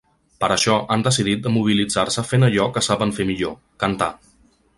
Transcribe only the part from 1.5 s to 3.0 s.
mobilitzar-se fent allò que